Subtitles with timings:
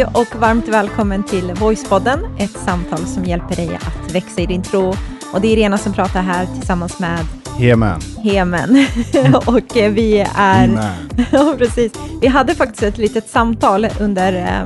[0.00, 4.62] Hej och varmt välkommen till Voicepodden, ett samtal som hjälper dig att växa i din
[4.62, 4.94] tro.
[5.32, 7.18] Och det är Irena som pratar här tillsammans med
[7.58, 8.00] Hemen.
[8.22, 8.86] Hemen.
[9.46, 11.56] och eh, vi är...
[11.58, 11.92] precis.
[12.20, 14.62] Vi hade faktiskt ett litet samtal under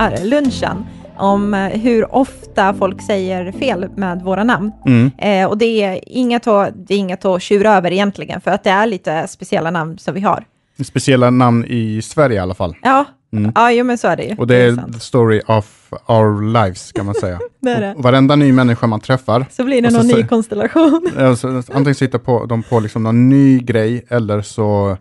[0.00, 4.72] äh, lunchen om eh, hur ofta folk säger fel med våra namn.
[4.86, 5.10] Mm.
[5.18, 8.64] Eh, och det är, inget att, det är inget att tjura över egentligen, för att
[8.64, 10.44] det är lite speciella namn som vi har.
[10.84, 12.76] Speciella namn i Sverige i alla fall.
[12.82, 13.52] Ja, mm.
[13.54, 14.34] ja jo, men så är det ju.
[14.34, 17.38] Och det, det är, the story of our lives, kan man säga.
[17.60, 17.94] det är det.
[17.94, 19.46] Och varenda ny människa man träffar.
[19.50, 21.08] Så blir det någon ny konstellation.
[21.18, 24.96] alltså, antingen sitter på, de på liksom någon ny grej, eller så,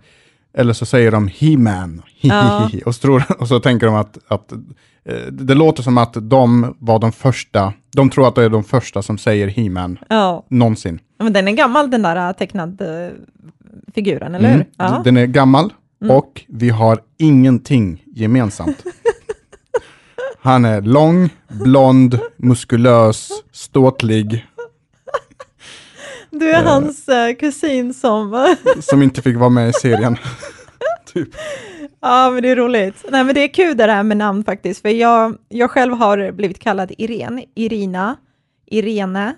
[0.58, 2.70] eller så säger de he-man, ja.
[2.86, 4.54] och, så och så tänker de att, att
[5.10, 8.64] Eh, det låter som att de var de första, de tror att det är de
[8.64, 10.46] första som säger He-Man ja.
[10.50, 11.00] någonsin.
[11.20, 13.12] Men den är gammal den där tecknade
[13.94, 14.58] figuren, eller mm.
[14.58, 14.68] hur?
[14.78, 15.02] Ja.
[15.04, 15.74] Den är gammal
[16.06, 16.18] mm.
[16.18, 18.84] och vi har ingenting gemensamt.
[20.42, 24.46] Han är lång, blond, muskulös, ståtlig.
[26.30, 28.56] Du är eh, hans uh, kusin som...
[28.82, 30.18] som inte fick vara med i serien.
[31.14, 31.30] typ.
[32.02, 33.06] Ja, men det är roligt.
[33.10, 36.32] Nej, men det är kul det här med namn faktiskt, för jag, jag själv har
[36.32, 38.16] blivit kallad Irene, Irina,
[38.66, 39.36] Irene,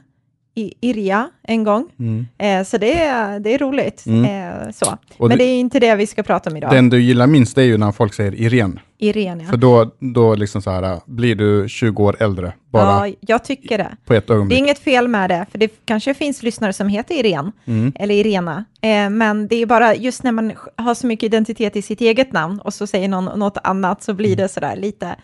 [0.58, 1.90] I, Iria en gång.
[2.00, 2.28] Mm.
[2.38, 4.06] Eh, så det är, det är roligt.
[4.06, 4.26] Mm.
[4.26, 4.98] Eh, så.
[5.20, 6.72] Men det, det, är inte det vi ska prata om idag.
[6.72, 8.82] Den du gillar minst är ju när folk säger Irene.
[9.00, 9.50] Irene, ja.
[9.50, 12.54] För då, då liksom så här, blir du 20 år äldre.
[12.72, 13.98] Bara ja, jag tycker det.
[14.06, 14.58] På ett ögonblick.
[14.58, 17.94] Det är inget fel med det, för det kanske finns lyssnare som heter Irene, mm.
[17.96, 18.66] eller Irena.
[18.82, 22.32] Eh, men det är bara just när man har så mycket identitet i sitt eget
[22.32, 24.38] namn och så säger någon något annat så blir mm.
[24.38, 25.16] det sådär lite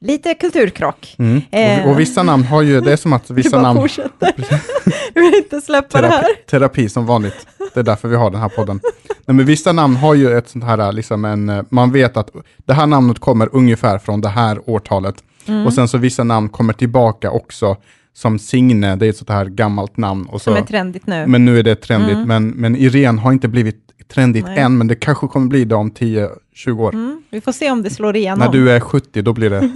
[0.00, 1.16] Lite kulturkrock.
[1.18, 1.42] Mm.
[1.50, 1.84] Eh.
[1.84, 3.80] Och, och, vissa namn har ju, det är som att vissa du namn...
[3.80, 4.34] fortsätter.
[5.14, 6.34] du vill inte släppa terapi, det här.
[6.50, 7.46] Terapi som vanligt.
[7.74, 8.80] Det är därför vi har den här podden.
[9.26, 12.72] Nej, men vissa namn har ju ett sånt här, liksom en, man vet att det
[12.72, 15.14] här namnet kommer ungefär från det här årtalet.
[15.46, 15.66] Mm.
[15.66, 17.76] Och sen så vissa namn kommer tillbaka också,
[18.14, 20.26] som Signe, det är ett sånt här gammalt namn.
[20.26, 21.26] Och så, som är trendigt nu.
[21.26, 22.28] Men nu är det trendigt, mm.
[22.28, 24.58] men, men Irene har inte blivit trendigt Nej.
[24.58, 26.94] än, men det kanske kommer bli det om 10-20 år.
[26.94, 28.38] Mm, vi får se om det slår igenom.
[28.38, 29.70] När du är 70, då, blir det,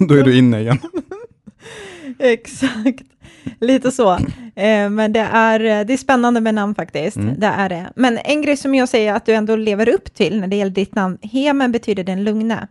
[0.08, 0.78] då är du inne igen.
[2.18, 3.04] Exakt,
[3.60, 4.12] lite så.
[4.54, 7.16] Eh, men det är, det är spännande med namn faktiskt.
[7.16, 7.40] Mm.
[7.40, 7.92] Det är det.
[7.96, 10.72] Men en grej som jag säger att du ändå lever upp till när det gäller
[10.72, 12.68] ditt namn, Hemen betyder den lugne.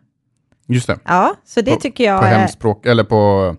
[0.68, 1.00] Just det.
[1.04, 3.56] Ja, så det på, tycker jag På hemspråk, eller på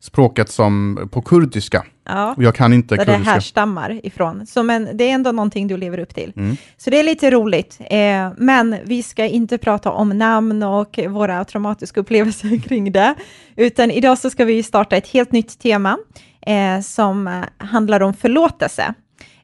[0.00, 1.86] språket som på kurdiska.
[2.04, 3.24] Ja, jag kan inte där kurdiska.
[3.24, 4.46] det härstammar ifrån.
[4.46, 6.32] Så men det är ändå någonting du lever upp till.
[6.36, 6.56] Mm.
[6.76, 7.78] Så det är lite roligt.
[7.80, 13.14] Eh, men vi ska inte prata om namn och våra traumatiska upplevelser kring det,
[13.56, 15.98] utan idag så ska vi starta ett helt nytt tema
[16.46, 18.94] eh, som handlar om förlåtelse.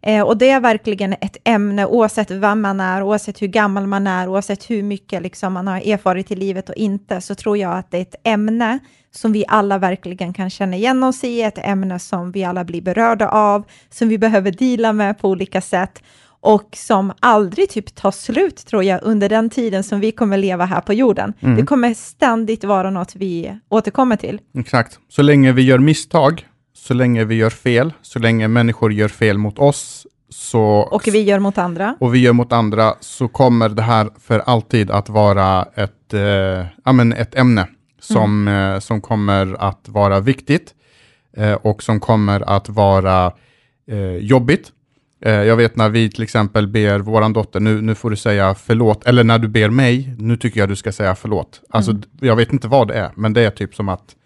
[0.03, 4.07] Eh, och det är verkligen ett ämne, oavsett vem man är, oavsett hur gammal man
[4.07, 7.79] är, oavsett hur mycket liksom, man har erfarit i livet och inte, så tror jag
[7.79, 8.79] att det är ett ämne
[9.17, 12.83] som vi alla verkligen kan känna igen oss i, ett ämne som vi alla blir
[12.83, 16.03] berörda av, som vi behöver dela med på olika sätt
[16.41, 20.65] och som aldrig typ tar slut, tror jag, under den tiden som vi kommer leva
[20.65, 21.33] här på jorden.
[21.41, 21.57] Mm.
[21.57, 24.41] Det kommer ständigt vara något vi återkommer till.
[24.59, 24.99] Exakt.
[25.09, 26.47] Så länge vi gör misstag,
[26.77, 31.23] så länge vi gör fel, så länge människor gör fel mot oss, så, och vi
[31.23, 31.97] gör mot andra.
[32.01, 36.21] Och vi gör mot andra, så kommer det här för alltid att vara ett, eh,
[36.85, 37.67] ja, men ett ämne
[37.99, 38.75] som, mm.
[38.75, 40.75] eh, som kommer att vara viktigt
[41.37, 43.33] eh, och som kommer att vara
[43.91, 44.73] eh, jobbigt.
[45.21, 49.07] Jag vet när vi till exempel ber vår dotter, nu, nu får du säga förlåt,
[49.07, 51.61] eller när du ber mig, nu tycker jag du ska säga förlåt.
[51.71, 52.03] Alltså, mm.
[52.21, 54.17] Jag vet inte vad det är, men det är typ som att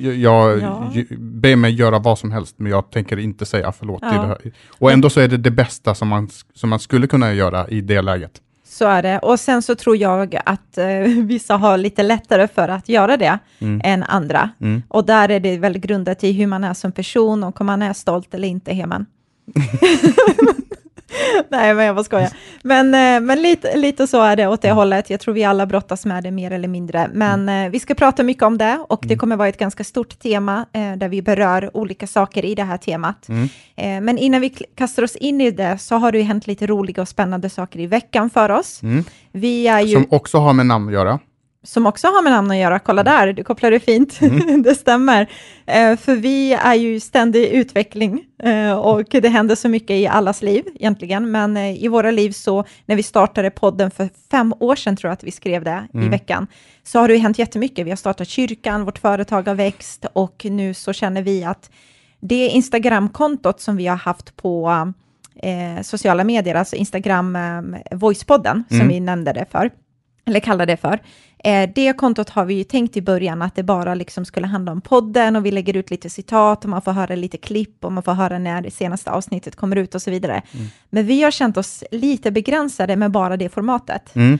[0.00, 0.92] jag ja.
[1.18, 4.02] ber mig göra vad som helst, men jag tänker inte säga förlåt.
[4.02, 4.36] Ja.
[4.78, 7.80] Och ändå så är det det bästa som man, som man skulle kunna göra i
[7.80, 8.40] det läget.
[8.82, 9.18] Så är det.
[9.18, 10.86] Och sen så tror jag att eh,
[11.24, 13.80] vissa har lite lättare för att göra det mm.
[13.84, 14.50] än andra.
[14.60, 14.82] Mm.
[14.88, 17.82] Och där är det väl grundat i hur man är som person och om man
[17.82, 19.06] är stolt eller inte, Heman.
[21.48, 22.30] Nej, men jag bara skojar.
[22.62, 24.76] Men, eh, men lite, lite så är det åt det mm.
[24.76, 25.10] hållet.
[25.10, 27.10] Jag tror vi alla brottas med det mer eller mindre.
[27.12, 27.66] Men mm.
[27.66, 29.18] Eh, vi ska prata mycket om det och det mm.
[29.18, 32.78] kommer vara ett ganska stort tema eh, där vi berör olika saker i det här
[32.78, 33.28] temat.
[33.28, 33.48] Mm.
[33.76, 36.66] Eh, men innan vi kastar oss in i det så har det ju hänt lite
[36.66, 38.82] roliga och spännande saker i veckan för oss.
[38.82, 39.04] Mm.
[39.32, 39.94] Vi är ju...
[39.94, 41.18] Som också har med namn att göra
[41.64, 42.78] som också har med namn att göra.
[42.78, 44.20] Kolla där, du kopplar det fint.
[44.20, 44.62] Mm.
[44.62, 45.30] det stämmer.
[45.66, 50.42] Eh, för vi är ju ständig utveckling eh, och det händer så mycket i allas
[50.42, 51.30] liv egentligen.
[51.30, 55.08] Men eh, i våra liv så, när vi startade podden för fem år sedan, tror
[55.08, 56.06] jag att vi skrev det mm.
[56.06, 56.46] i veckan,
[56.82, 57.86] så har det ju hänt jättemycket.
[57.86, 61.70] Vi har startat kyrkan, vårt företag har växt och nu så känner vi att
[62.20, 64.92] det Instagramkontot som vi har haft på
[65.36, 68.80] eh, sociala medier, alltså Instagram eh, Voicepodden, mm.
[68.80, 69.70] som vi nämnde det för,
[70.24, 71.00] eller kalla det för.
[71.44, 74.72] Eh, det kontot har vi ju tänkt i början att det bara liksom skulle handla
[74.72, 77.92] om podden och vi lägger ut lite citat och man får höra lite klipp och
[77.92, 80.42] man får höra när det senaste avsnittet kommer ut och så vidare.
[80.52, 80.66] Mm.
[80.90, 84.14] Men vi har känt oss lite begränsade med bara det formatet.
[84.14, 84.38] Mm.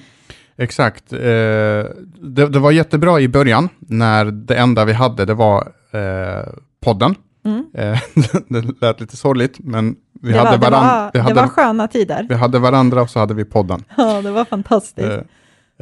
[0.57, 1.13] Exakt.
[1.13, 6.53] Eh, det, det, var jättebra i början när det enda vi hade det var eh,
[6.81, 7.15] podden.
[7.45, 7.67] Mm.
[7.75, 8.01] Eh,
[8.49, 11.11] det lät lite sorgligt, men vi det hade varandra.
[11.13, 12.27] Det, var, det var sköna tider.
[12.29, 13.85] Vi hade varandra och så hade vi podden.
[13.97, 15.23] Ja, det var fantastiskt.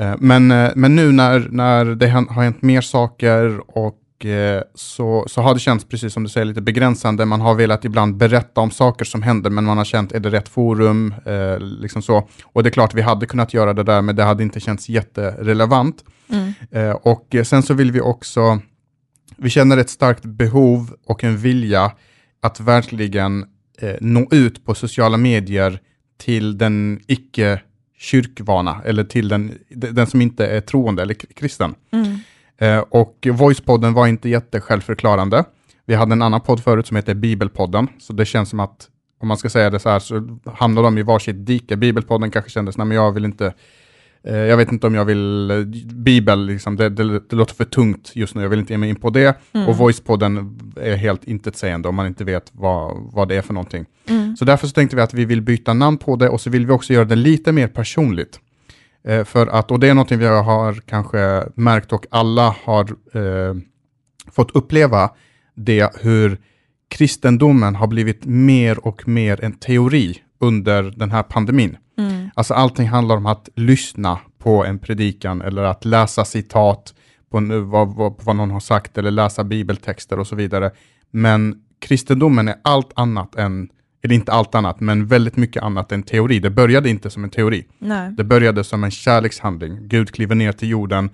[0.00, 5.24] Eh, men, eh, men nu när, när det har hänt mer saker och eh, så,
[5.28, 7.24] så har det känts, precis som du säger, lite begränsande.
[7.24, 10.30] Man har velat ibland berätta om saker som händer, men man har känt, är det
[10.30, 11.14] rätt forum?
[11.26, 12.28] Eh, liksom så.
[12.44, 14.88] Och det är klart, vi hade kunnat göra det där, men det hade inte känts
[14.88, 16.04] jätterelevant.
[16.28, 16.52] Mm.
[16.70, 18.60] Eh, och sen så vill vi också,
[19.36, 21.92] vi känner ett starkt behov och en vilja
[22.42, 23.44] att verkligen
[23.80, 25.80] eh, nå ut på sociala medier
[26.18, 27.60] till den icke
[28.00, 31.74] kyrkvana, eller till den, den som inte är troende eller kristen.
[31.90, 32.18] Mm.
[32.58, 35.44] Eh, och Voicepodden var inte jättesjälvförklarande.
[35.86, 38.88] Vi hade en annan podd förut som heter Bibelpodden, så det känns som att
[39.20, 41.76] om man ska säga det så här så hamnar de i varsitt dike.
[41.76, 43.54] Bibelpodden kanske kändes, nej men jag vill inte
[44.22, 45.58] jag vet inte om jag vill, eh,
[45.94, 48.88] Bibel, liksom, det, det, det, låter för tungt just nu, jag vill inte ge mig
[48.88, 49.40] in på det.
[49.52, 49.68] Mm.
[49.68, 53.86] Och Voicepodden är helt intetsägande om man inte vet vad, vad det är för någonting.
[54.08, 54.36] Mm.
[54.36, 56.66] Så därför så tänkte vi att vi vill byta namn på det och så vill
[56.66, 58.40] vi också göra det lite mer personligt.
[59.04, 62.84] Eh, för att, och det är någonting vi har kanske märkt och alla har
[63.14, 63.54] eh,
[64.32, 65.10] fått uppleva,
[65.54, 66.38] det hur
[66.88, 71.76] kristendomen har blivit mer och mer en teori under den här pandemin.
[71.98, 72.09] Mm.
[72.40, 76.94] Alltså allting handlar om att lyssna på en predikan eller att läsa citat
[77.30, 80.70] på vad, vad, vad någon har sagt eller läsa bibeltexter och så vidare.
[81.10, 83.68] Men kristendomen är allt annat än,
[84.02, 86.38] eller inte allt annat, men väldigt mycket annat än teori.
[86.38, 87.66] Det började inte som en teori.
[87.78, 88.10] Nej.
[88.12, 89.78] Det började som en kärlekshandling.
[89.88, 91.10] Gud kliver ner till jorden,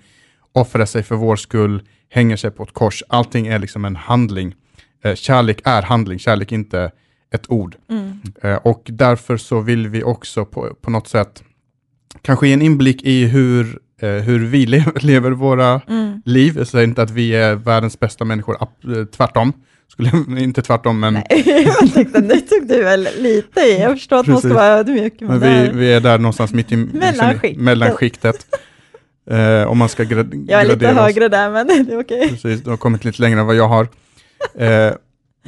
[0.51, 3.03] offrar sig för vår skull, hänger sig på ett kors.
[3.09, 4.55] Allting är liksom en handling.
[5.03, 6.91] Eh, kärlek är handling, kärlek inte
[7.33, 7.75] ett ord.
[7.89, 8.19] Mm.
[8.41, 11.43] Eh, och därför så vill vi också på, på något sätt
[12.21, 16.21] kanske ge en inblick i hur, eh, hur vi lever, lever våra mm.
[16.25, 16.57] liv.
[16.57, 19.53] Jag säger inte att vi är världens bästa människor, eh, tvärtom.
[19.87, 21.13] Skulle, inte tvärtom, men...
[21.13, 23.81] Nej, jag tänkte, nu tog du väl lite i.
[23.81, 25.13] Jag förstår att man måste vara ödmjuk.
[25.19, 27.61] Men, men vi, vi är där någonstans mitt i mellanskiktet.
[27.61, 28.47] mellanskiktet.
[29.29, 31.31] Eh, om man ska grad, Jag är lite högre oss.
[31.31, 31.99] där, men det är okej.
[31.99, 32.29] Okay.
[32.29, 33.87] Precis, du har kommit lite längre än vad jag har.
[34.55, 34.93] Eh,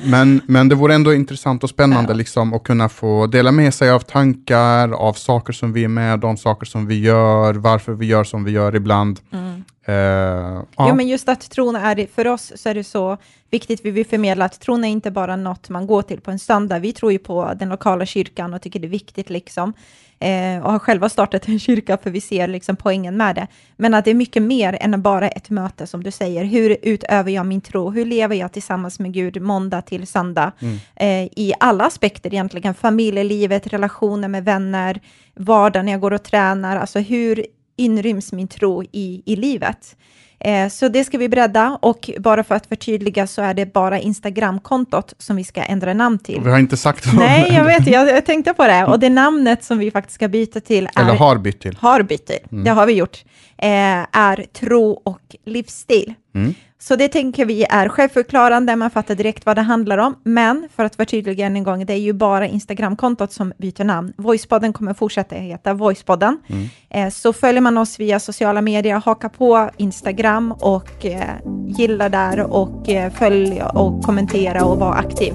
[0.04, 2.18] men, men det vore ändå intressant och spännande ja.
[2.18, 6.26] liksom, att kunna få dela med sig av tankar, av saker som vi är med
[6.26, 9.20] om, saker som vi gör, varför vi gör som vi gör ibland.
[9.32, 9.49] Mm.
[9.90, 10.88] Uh, ja.
[10.90, 13.18] Jo, men just att tron är, för oss så är det så
[13.50, 16.40] viktigt, vi vill förmedla att tron är inte bara något man går till på en
[16.40, 16.80] söndag.
[16.80, 19.74] Vi tror ju på den lokala kyrkan och tycker det är viktigt liksom
[20.20, 23.48] eh, och har själva startat en kyrka för vi ser liksom poängen med det.
[23.78, 26.44] Men att det är mycket mer än bara ett möte som du säger.
[26.44, 27.90] Hur utövar jag min tro?
[27.90, 30.52] Hur lever jag tillsammans med Gud måndag till söndag?
[30.60, 30.78] Mm.
[30.96, 35.00] Eh, I alla aspekter egentligen, familjelivet, relationer med vänner,
[35.36, 37.46] vardagen när jag går och tränar, alltså hur
[37.80, 39.96] inryms min tro i, i livet?
[40.40, 44.00] Eh, så det ska vi bredda och bara för att förtydliga så är det bara
[44.00, 46.42] Instagramkontot som vi ska ändra namn till.
[46.44, 47.16] Vi har inte sagt vad.
[47.16, 48.86] Nej, jag vet, jag, jag tänkte på det.
[48.86, 51.02] Och det namnet som vi faktiskt ska byta till är...
[51.02, 51.78] Eller har bytt till.
[51.80, 52.64] Har bytt till, mm.
[52.64, 53.24] det har vi gjort.
[53.58, 53.70] Eh,
[54.12, 56.14] är tro och livsstil.
[56.36, 56.54] Mm.
[56.82, 60.16] Så det tänker vi är självförklarande, man fattar direkt vad det handlar om.
[60.24, 64.14] Men för att förtydliga än en gång, det är ju bara Instagramkontot som byter namn.
[64.18, 66.40] Voicepodden kommer fortsätta heta Voicepodden.
[66.48, 66.68] Mm.
[66.90, 71.24] Eh, så följer man oss via sociala medier, haka på Instagram och eh,
[71.68, 75.34] gilla där och eh, följ och kommentera och vara aktiv.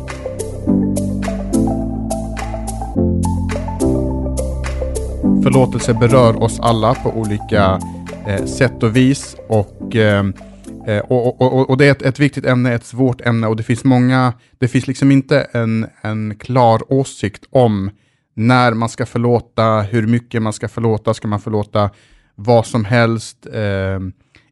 [5.42, 7.80] Förlåtelse berör oss alla på olika
[8.26, 9.96] eh, sätt och vis och
[10.86, 13.56] eh, Eh, och, och, och, det är ett, ett, viktigt ämne, ett svårt ämne och
[13.56, 17.90] det finns många, det finns liksom inte en, en klar åsikt om
[18.34, 21.90] när man ska förlåta, hur mycket man ska förlåta, ska man förlåta
[22.34, 23.46] vad som helst?
[23.52, 24.00] Eh,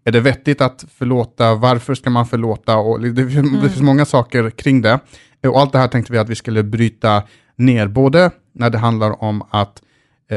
[0.05, 1.55] är det vettigt att förlåta?
[1.55, 2.77] Varför ska man förlåta?
[2.77, 3.61] Och det, mm.
[3.63, 5.01] det finns många saker kring det.
[5.47, 7.23] Och allt det här tänkte vi att vi skulle bryta
[7.57, 9.83] ner, både när det handlar om att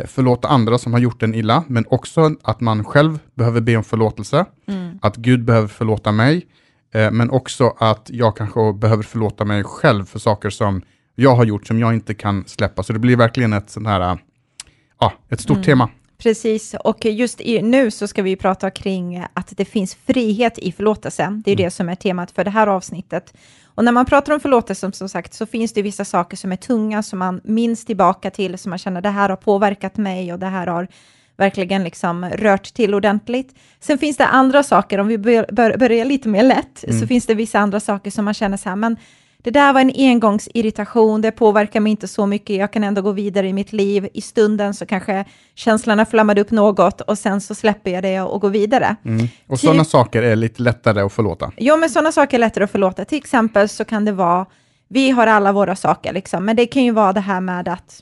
[0.05, 3.83] förlåta andra som har gjort en illa, men också att man själv behöver be om
[3.83, 4.99] förlåtelse, mm.
[5.01, 6.45] att Gud behöver förlåta mig,
[6.93, 10.81] eh, men också att jag kanske behöver förlåta mig själv för saker som
[11.15, 12.83] jag har gjort som jag inte kan släppa.
[12.83, 14.17] Så det blir verkligen ett sånt här,
[14.99, 15.65] ja, ett stort mm.
[15.65, 15.89] tema.
[16.17, 20.71] Precis, och just i, nu så ska vi prata kring att det finns frihet i
[20.71, 21.41] förlåtelse.
[21.45, 21.65] Det är mm.
[21.65, 23.33] det som är temat för det här avsnittet.
[23.63, 26.55] Och när man pratar om förlåtelse, som sagt, så finns det vissa saker som är
[26.55, 30.39] tunga, som man minns tillbaka till, som man känner det här har påverkat mig och
[30.39, 30.87] det här har
[31.37, 33.55] verkligen liksom rört till ordentligt.
[33.79, 36.99] Sen finns det andra saker, om vi bör, bör, börjar lite mer lätt, mm.
[36.99, 38.97] så finns det vissa andra saker som man känner så här, men
[39.45, 43.11] det där var en engångsirritation, det påverkar mig inte så mycket, jag kan ändå gå
[43.11, 44.07] vidare i mitt liv.
[44.13, 45.25] I stunden så kanske
[45.55, 48.95] känslorna flammade upp något och sen så släpper jag det och går vidare.
[49.05, 49.27] Mm.
[49.47, 51.51] Och sådana saker är lite lättare att förlåta?
[51.57, 53.05] Jo, men sådana saker är lättare att förlåta.
[53.05, 54.45] Till exempel så kan det vara,
[54.87, 58.01] vi har alla våra saker, liksom, men det kan ju vara det här med att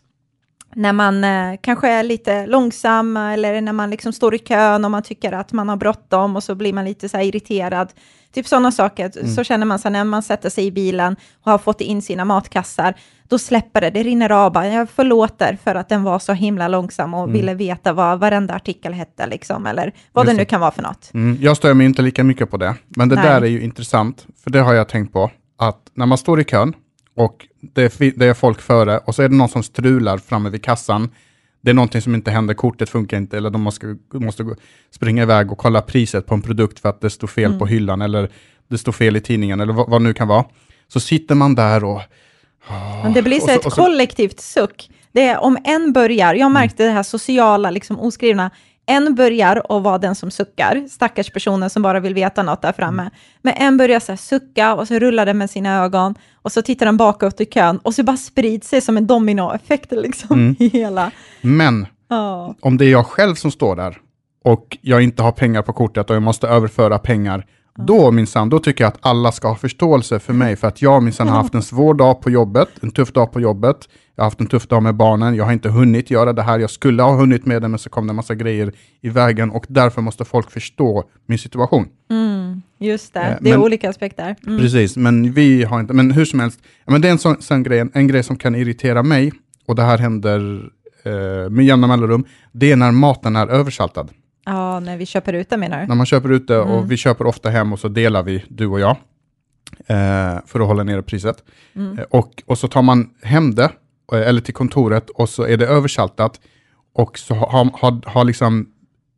[0.76, 4.92] när man eh, kanske är lite långsam eller när man liksom står i kön och
[4.92, 7.94] man tycker att man har bråttom och så blir man lite så irriterad.
[8.34, 9.36] Typ sådana saker, mm.
[9.36, 12.25] så känner man sig när man sätter sig i bilen och har fått in sina
[12.25, 12.94] matkassar,
[13.28, 14.68] då släpper det, det rinner av bara.
[14.68, 17.34] Jag förlåter för att den var så himla långsam och mm.
[17.34, 20.82] ville veta vad varenda artikel hette, liksom, eller vad Just det nu kan vara för
[20.82, 21.12] något.
[21.13, 21.38] Mm.
[21.42, 23.25] Jag stör mig inte lika mycket på det, men det Nej.
[23.25, 26.44] där är ju intressant, för det har jag tänkt på, att när man står i
[26.44, 26.74] kön
[27.16, 30.50] och det är, det är folk före och så är det någon som strular framme
[30.50, 31.10] vid kassan.
[31.63, 34.55] Det är någonting som inte händer, kortet funkar inte eller de måste, måste
[34.91, 37.60] springa iväg och kolla priset på en produkt för att det står fel mm.
[37.60, 38.29] på hyllan eller
[38.67, 40.46] det står fel i tidningen eller vad, vad nu kan vara.
[40.88, 42.01] Så sitter man där och...
[42.70, 44.89] Oh, Men det blir så, så ett så, kollektivt suck.
[45.12, 48.51] Det är om en börjar, jag märkte det här sociala, liksom oskrivna,
[48.86, 52.72] en börjar och vara den som suckar, stackars personen som bara vill veta något där
[52.72, 53.02] framme.
[53.02, 53.13] Mm.
[53.42, 56.86] Men en börjar så sucka och så rullar den med sina ögon och så tittar
[56.86, 60.56] den bakåt i kön och så bara sprids sig som en dominoeffekt liksom mm.
[60.72, 61.12] hela.
[61.42, 62.52] Men oh.
[62.62, 63.98] om det är jag själv som står där
[64.44, 68.60] och jag inte har pengar på kortet och jag måste överföra pengar, då minsann, då
[68.60, 71.56] tycker jag att alla ska ha förståelse för mig, för att jag minsann har haft
[71.56, 73.77] en svår dag på jobbet, en tuff dag på jobbet,
[74.15, 76.60] jag har haft en tuff dag med barnen, jag har inte hunnit göra det här,
[76.60, 79.51] jag skulle ha hunnit med det, men så kom det en massa grejer i vägen
[79.51, 81.88] och därför måste folk förstå min situation.
[82.12, 84.36] Mm, just det, eh, det är men, olika aspekter.
[84.48, 84.60] Mm.
[84.60, 87.63] Precis, men vi har inte, men hur som helst, men det är en sån, sån
[87.63, 89.32] grej, en grej som kan irritera mig,
[89.65, 90.70] och det här händer
[91.03, 94.10] eh, med jämna mellanrum, det är när maten är översaltad.
[94.46, 95.88] Ja, när vi köper ut det menar du?
[95.88, 96.70] När man köper ut det mm.
[96.70, 98.96] och vi köper ofta hem och så delar vi, du och jag,
[99.88, 101.44] eh, för att hålla nere priset.
[101.76, 102.00] Mm.
[102.00, 103.72] Eh, och, och så tar man hem det,
[104.14, 106.40] eh, eller till kontoret, och så är det översaltat
[106.94, 108.70] och så har, har, har liksom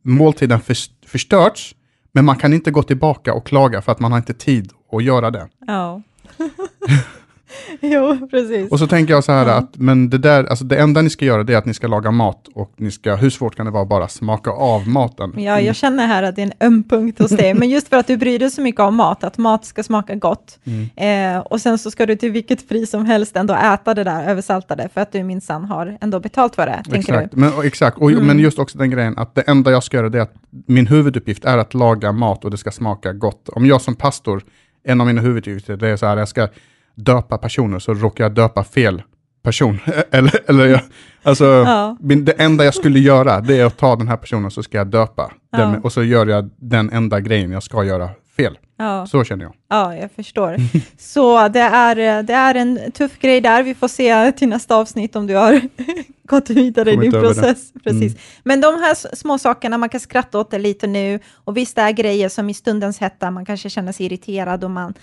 [0.02, 0.60] måltiden
[1.06, 1.74] förstörts,
[2.12, 5.04] men man kan inte gå tillbaka och klaga för att man har inte tid att
[5.04, 5.48] göra det.
[5.66, 6.02] Ja.
[7.80, 8.70] jo, precis.
[8.70, 9.52] Och så tänker jag så här ja.
[9.52, 11.86] att, men det där, alltså det enda ni ska göra det är att ni ska
[11.86, 15.32] laga mat och ni ska, hur svårt kan det vara bara smaka av maten?
[15.36, 15.74] Ja, jag mm.
[15.74, 18.16] känner här att det är en öm punkt hos dig, men just för att du
[18.16, 21.36] bryr dig så mycket om mat, att mat ska smaka gott, mm.
[21.36, 24.28] eh, och sen så ska du till vilket pris som helst ändå äta det där
[24.28, 27.30] översaltade, för att du minsann har ändå betalt för det, tänker exakt.
[27.34, 27.40] du?
[27.40, 28.26] Men, exakt, och, mm.
[28.26, 30.34] men just också den grejen att det enda jag ska göra det är att
[30.66, 33.48] min huvuduppgift är att laga mat och det ska smaka gott.
[33.48, 34.42] Om jag som pastor,
[34.84, 36.48] en av mina huvuduppgifter, det är så här, jag ska
[36.96, 39.02] döpa personer så råkar jag döpa fel
[39.42, 39.80] person.
[40.10, 40.80] eller, eller jag,
[41.22, 41.96] alltså, ja.
[42.00, 44.86] det enda jag skulle göra det är att ta den här personen så ska jag
[44.86, 45.32] döpa.
[45.50, 45.58] Ja.
[45.58, 48.58] Den, och så gör jag den enda grejen jag ska göra fel.
[48.78, 49.06] Ja.
[49.06, 49.54] Så känner jag.
[49.68, 50.56] Ja, jag förstår.
[50.98, 53.62] så det är, det är en tuff grej där.
[53.62, 55.60] Vi får se till nästa avsnitt om du har
[56.28, 57.72] gått vidare i din process.
[57.84, 58.12] Precis.
[58.12, 58.22] Mm.
[58.44, 61.20] Men de här små sakerna, man kan skratta åt det lite nu.
[61.44, 64.70] Och visst, det är grejer som i stundens hetta, man kanske känner sig irriterad och
[64.70, 64.94] man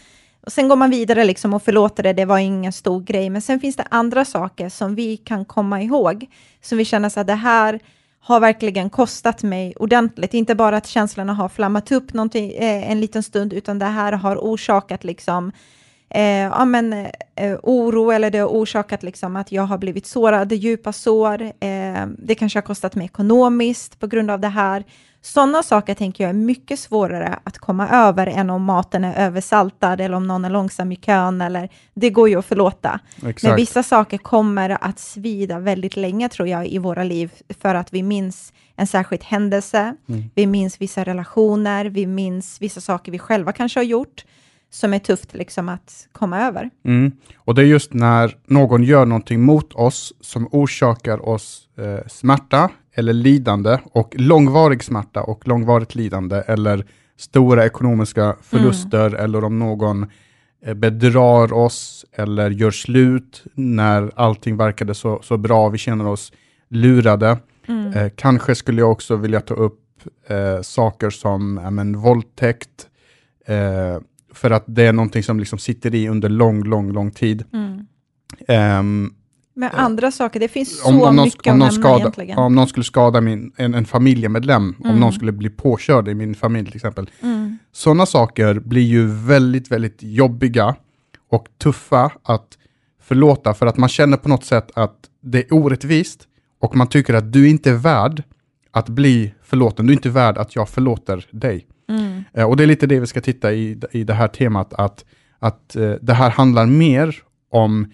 [0.45, 3.29] och sen går man vidare liksom och förlåter det, det var ingen stor grej.
[3.29, 6.25] Men sen finns det andra saker som vi kan komma ihåg,
[6.61, 7.79] som vi känner att det här
[8.19, 10.33] har verkligen kostat mig ordentligt.
[10.33, 14.35] Inte bara att känslorna har flammat upp eh, en liten stund, utan det här har
[14.35, 15.51] orsakat liksom,
[16.09, 16.93] eh, ja, men,
[17.35, 21.41] eh, oro eller det har orsakat liksom, att jag har blivit sårad, djupa sår.
[21.41, 24.83] Eh, det kanske har kostat mig ekonomiskt på grund av det här.
[25.25, 30.01] Sådana saker tänker jag är mycket svårare att komma över än om maten är översaltad
[30.01, 31.41] eller om någon är långsam i kön.
[31.41, 32.99] Eller, det går ju att förlåta.
[33.15, 33.43] Exakt.
[33.43, 37.93] Men vissa saker kommer att svida väldigt länge tror jag i våra liv för att
[37.93, 40.23] vi minns en särskild händelse, mm.
[40.35, 44.25] vi minns vissa relationer, vi minns vissa saker vi själva kanske har gjort
[44.69, 46.69] som är tufft liksom att komma över.
[46.85, 47.11] Mm.
[47.35, 52.69] Och det är just när någon gör någonting mot oss som orsakar oss eh, smärta
[52.93, 56.85] eller lidande och långvarig smärta och långvarigt lidande eller
[57.17, 59.19] stora ekonomiska förluster mm.
[59.23, 60.05] eller om någon
[60.65, 66.31] eh, bedrar oss eller gör slut när allting verkade så, så bra, vi känner oss
[66.69, 67.37] lurade.
[67.67, 67.93] Mm.
[67.93, 69.79] Eh, kanske skulle jag också vilja ta upp
[70.27, 72.87] eh, saker som men, våldtäkt,
[73.45, 73.97] eh,
[74.33, 77.43] för att det är någonting som liksom sitter i under lång, lång, lång tid.
[77.53, 77.85] Mm.
[79.55, 82.37] Med andra saker, det finns så om, om någon, mycket om någon att skada, egentligen.
[82.37, 84.91] Om någon skulle skada min, en, en familjemedlem, mm.
[84.91, 87.09] om någon skulle bli påkörd i min familj till exempel.
[87.21, 87.57] Mm.
[87.71, 90.75] Sådana saker blir ju väldigt, väldigt jobbiga
[91.29, 92.57] och tuffa att
[93.01, 96.27] förlåta för att man känner på något sätt att det är orättvist
[96.59, 98.23] och man tycker att du inte är värd
[98.71, 99.85] att bli förlåten.
[99.85, 101.65] Du är inte värd att jag förlåter dig.
[101.89, 102.23] Mm.
[102.33, 105.05] Eh, och det är lite det vi ska titta i, i det här temat, att,
[105.39, 107.15] att eh, det här handlar mer
[107.51, 107.91] om,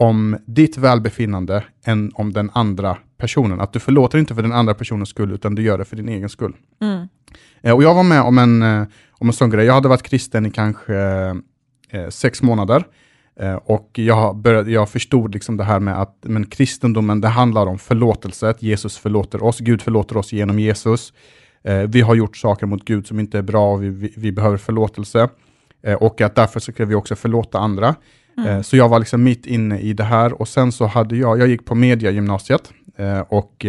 [0.00, 3.60] om ditt välbefinnande än om den andra personen.
[3.60, 6.08] Att du förlåter inte för den andra personens skull, utan du gör det för din
[6.08, 6.52] egen skull.
[6.82, 7.08] Mm.
[7.62, 9.66] Eh, och jag var med om en, eh, om en sån grej.
[9.66, 10.96] Jag hade varit kristen i kanske
[11.90, 12.84] eh, sex månader.
[13.40, 17.66] Eh, och jag, började, jag förstod liksom det här med att men kristendomen, det handlar
[17.66, 21.12] om förlåtelse, att Jesus förlåter oss, Gud förlåter oss genom Jesus.
[21.88, 24.56] Vi har gjort saker mot Gud som inte är bra, och vi, vi, vi behöver
[24.56, 25.28] förlåtelse.
[25.98, 27.94] Och att därför ska vi också förlåta andra.
[28.38, 28.62] Mm.
[28.62, 31.48] Så jag var liksom mitt inne i det här och sen så hade jag, jag
[31.48, 32.72] gick på mediagymnasiet
[33.28, 33.66] och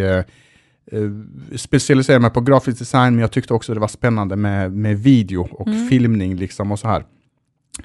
[1.56, 5.48] specialiserade mig på grafisk design, men jag tyckte också det var spännande med, med video
[5.52, 5.90] och mm.
[5.90, 7.06] filmning liksom och så här.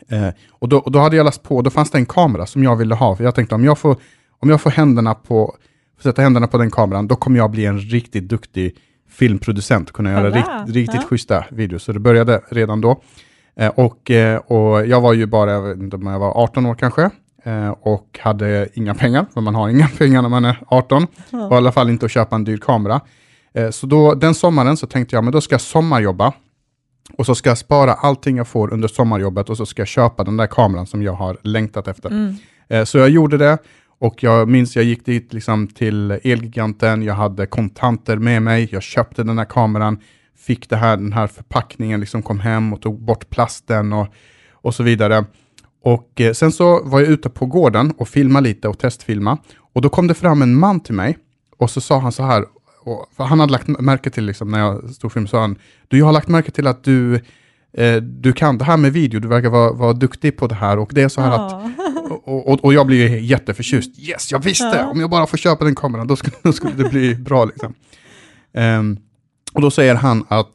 [0.08, 2.62] Eh, och, då, och, då, hade jag läst på, då fanns det en kamera som
[2.62, 3.96] jag ville ha, för jag tänkte om jag får,
[4.38, 5.56] om jag får händerna på,
[6.02, 8.76] sätta händerna på den kameran, då kommer jag bli en riktigt duktig
[9.08, 11.08] filmproducent, kunna göra rikt, riktigt ja.
[11.08, 11.82] schyssta videos.
[11.82, 13.02] Så det började redan då.
[13.60, 17.10] Eh, och, eh, och jag var ju bara, jag var 18 år kanske,
[17.44, 21.46] eh, och hade inga pengar, för man har inga pengar när man är 18, ja.
[21.46, 23.00] och i alla fall inte att köpa en dyr kamera.
[23.70, 26.32] Så då, den sommaren så tänkte jag, men då ska jag sommarjobba
[27.18, 30.24] och så ska jag spara allting jag får under sommarjobbet och så ska jag köpa
[30.24, 32.10] den där kameran som jag har längtat efter.
[32.10, 32.86] Mm.
[32.86, 33.58] Så jag gjorde det
[33.98, 38.82] och jag minns jag gick dit liksom till Elgiganten, jag hade kontanter med mig, jag
[38.82, 39.98] köpte den här kameran,
[40.38, 44.06] fick det här, den här förpackningen, liksom kom hem och tog bort plasten och,
[44.52, 45.24] och så vidare.
[45.82, 49.38] Och eh, sen så var jag ute på gården och filmade lite och testfilma.
[49.72, 51.18] Och då kom det fram en man till mig
[51.58, 52.44] och så sa han så här,
[52.80, 56.06] och, han hade lagt märke till, liksom, när jag stod film, sa han, du, jag
[56.06, 57.14] har lagt märke till att du,
[57.72, 60.78] eh, du kan det här med video, du verkar vara, vara duktig på det här
[60.78, 61.46] och det är så här ja.
[61.46, 61.78] att,
[62.24, 64.86] och, och, och, jag blir ju jätteförtjust, yes, jag visste, ja.
[64.86, 67.74] om jag bara får köpa den kameran, då skulle, då skulle det bli bra liksom.
[68.52, 68.98] Um,
[69.56, 70.46] och då säger han att,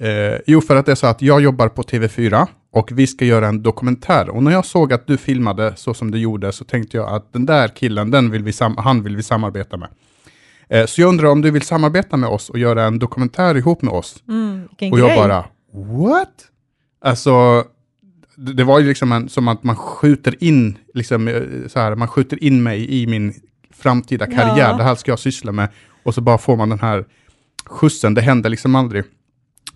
[0.00, 3.24] eh, jo för att det är så att jag jobbar på TV4 och vi ska
[3.24, 4.28] göra en dokumentär.
[4.28, 7.32] Och när jag såg att du filmade så som du gjorde så tänkte jag att
[7.32, 9.88] den där killen, den vill vi han vill vi samarbeta med.
[10.68, 13.82] Eh, så jag undrar om du vill samarbeta med oss och göra en dokumentär ihop
[13.82, 14.22] med oss?
[14.28, 15.16] Mm, och jag grej.
[15.16, 16.46] bara, what?
[17.00, 17.64] Alltså,
[18.36, 22.08] det var ju liksom en, som att man skjuter in, liksom, eh, så här, man
[22.08, 23.34] skjuter in mig i min
[23.70, 24.70] framtida karriär.
[24.70, 24.76] Ja.
[24.76, 25.68] Det här ska jag syssla med.
[26.02, 27.04] Och så bara får man den här
[27.68, 29.04] skjutsen, det händer liksom aldrig.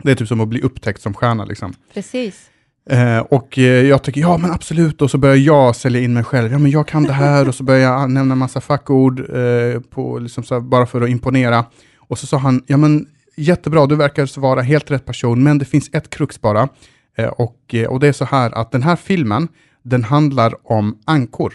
[0.03, 1.45] Det är typ som att bli upptäckt som stjärna.
[1.45, 1.75] Liksom.
[1.95, 2.51] Precis.
[2.91, 6.25] Eh, och eh, jag tycker, ja men absolut, och så börjar jag sälja in mig
[6.25, 6.53] själv.
[6.53, 10.19] Ja men jag kan det här, och så börjar jag nämna massa fackord, eh, på,
[10.19, 11.65] liksom här, bara för att imponera.
[11.99, 15.65] Och så sa han, ja men jättebra, du verkar vara helt rätt person, men det
[15.65, 16.69] finns ett krux bara.
[17.17, 19.49] Eh, och, eh, och det är så här att den här filmen,
[19.83, 21.55] den handlar om ankor.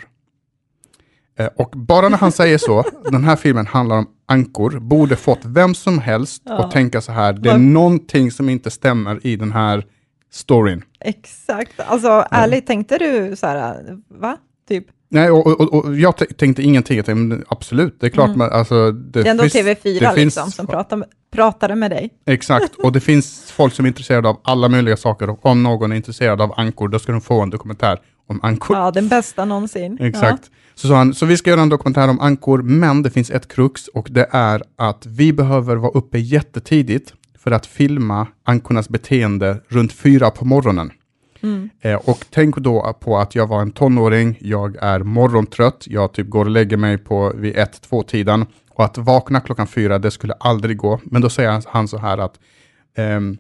[1.39, 5.39] Eh, och bara när han säger så, den här filmen handlar om ankor, borde fått
[5.45, 6.65] vem som helst ja.
[6.65, 9.85] att tänka så här, det är någonting som inte stämmer i den här
[10.31, 10.83] storyn.
[10.99, 11.79] Exakt.
[11.79, 14.37] Alltså ärligt, tänkte du så här, va?
[14.67, 14.85] Typ?
[15.09, 16.97] Nej, och, och, och jag tänkte ingenting.
[16.97, 18.27] Jag tänkte, absolut, det är klart.
[18.27, 18.37] Mm.
[18.37, 22.09] Man, alltså, det, det är ändå finns, TV4 liksom, finns, som pratar, pratade med dig.
[22.25, 25.29] Exakt, och det finns folk som är intresserade av alla möjliga saker.
[25.29, 28.77] Och om någon är intresserad av ankor, då ska de få en dokumentär om ankor.
[28.77, 29.97] Ja, den bästa någonsin.
[30.01, 30.43] Exakt.
[30.43, 30.57] Ja.
[30.75, 33.47] Så sa han, så vi ska göra en dokumentär om ankor, men det finns ett
[33.47, 39.61] krux och det är att vi behöver vara uppe jättetidigt för att filma ankornas beteende
[39.67, 40.91] runt fyra på morgonen.
[41.41, 41.69] Mm.
[41.81, 46.29] Eh, och tänk då på att jag var en tonåring, jag är morgontrött, jag typ
[46.29, 50.11] går och lägger mig på vid ett, två tiden och att vakna klockan fyra, det
[50.11, 50.99] skulle aldrig gå.
[51.03, 52.39] Men då säger han så här att
[52.97, 53.37] ehm,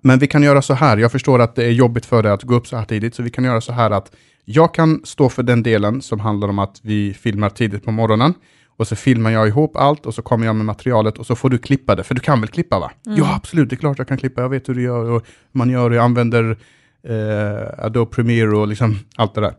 [0.00, 2.42] men vi kan göra så här, jag förstår att det är jobbigt för dig att
[2.42, 4.12] gå upp så här tidigt, så vi kan göra så här att
[4.44, 8.34] jag kan stå för den delen som handlar om att vi filmar tidigt på morgonen
[8.66, 11.50] och så filmar jag ihop allt och så kommer jag med materialet och så får
[11.50, 12.90] du klippa det, för du kan väl klippa va?
[13.06, 13.18] Mm.
[13.18, 15.70] Ja, absolut, det är klart jag kan klippa, jag vet hur du gör och man
[15.70, 16.56] gör och jag använder
[17.08, 19.54] eh, Adobe Premiere och liksom allt det där.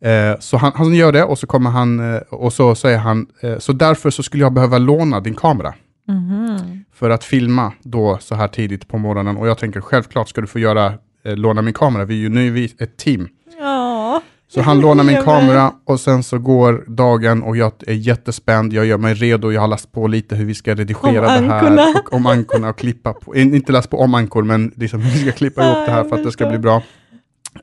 [0.00, 3.26] Eh, så han, han, gör det och så kommer han eh, och så säger han,
[3.40, 5.74] eh, så därför så skulle jag behöva låna din kamera.
[6.08, 6.77] Mm.
[6.98, 10.46] För att filma då så här tidigt på morgonen och jag tänker självklart ska du
[10.46, 13.28] få göra, eh, låna min kamera, vi är ju nu ett team.
[13.58, 14.22] Ja.
[14.48, 18.86] Så han lånar min kamera och sen så går dagen och jag är jättespänd, jag
[18.86, 22.12] gör mig redo, jag har läst på lite hur vi ska redigera det här, och,
[22.12, 25.32] om ankorna och klippa på, inte läst på om ankor, men liksom hur vi ska
[25.32, 26.82] klippa ihop det här för att det ska bli bra.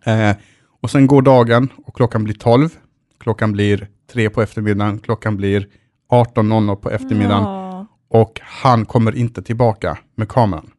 [0.04, 0.32] Eh,
[0.82, 2.70] och sen går dagen och klockan blir 12,
[3.20, 5.68] klockan blir 3 på eftermiddagen, klockan blir
[6.12, 7.65] 18.00 på eftermiddagen ja
[8.10, 10.72] och han kommer inte tillbaka med kameran.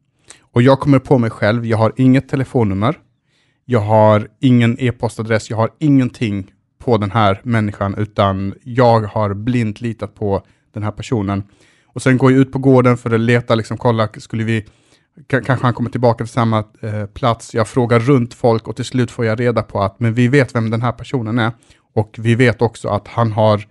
[0.57, 2.97] Och jag kommer på mig själv, jag har inget telefonnummer,
[3.65, 9.81] jag har ingen e-postadress, jag har ingenting på den här människan, utan jag har blint
[9.81, 10.41] litat på
[10.73, 11.43] den här personen.
[11.85, 14.65] Och sen går jag ut på gården för att leta, liksom kolla, skulle vi,
[15.27, 17.53] kanske han kommer tillbaka till samma eh, plats.
[17.53, 20.55] Jag frågar runt folk och till slut får jag reda på att men vi vet
[20.55, 21.51] vem den här personen är.
[21.93, 23.67] Och vi vet också att han har,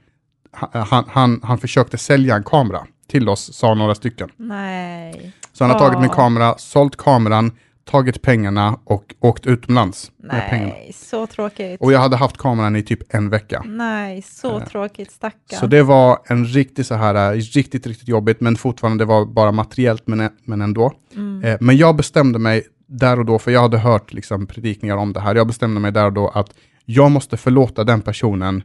[0.52, 4.28] han, han, han försökte sälja en kamera till oss, sa några stycken.
[4.36, 5.32] Nej.
[5.52, 7.52] Så han har tagit min kamera, sålt kameran,
[7.84, 10.92] tagit pengarna och åkt utomlands Nej, med pengarna.
[10.94, 11.80] så tråkigt.
[11.80, 13.62] Och jag hade haft kameran i typ en vecka.
[13.66, 15.60] Nej, så Eh, tråkigt, stackarn.
[15.60, 19.24] Så det var en riktigt så här, eh, riktigt, riktigt jobbigt, men fortfarande det var
[19.24, 20.92] bara materiellt, men, men ändå.
[21.14, 21.44] Mm.
[21.44, 25.12] Eh, men jag bestämde mig där och då, för jag hade hört liksom, predikningar om
[25.12, 28.62] det här, jag bestämde mig där och då att jag måste förlåta den personen